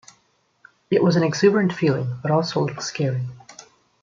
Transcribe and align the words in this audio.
It 0.89 1.03
was 1.03 1.15
an 1.15 1.21
exuberant 1.21 1.73
feeling, 1.73 2.17
but 2.23 2.31
also 2.31 2.59
a 2.59 2.63
little 2.63 2.81
scary. 2.81 3.21